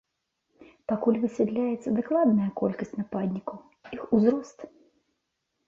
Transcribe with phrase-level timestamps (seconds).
[0.91, 3.57] Пакуль высвятляецца дакладная колькасць нападнікаў,
[3.99, 4.59] іх узрост.